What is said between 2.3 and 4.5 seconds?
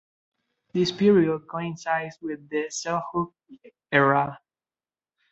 the Seljuk era.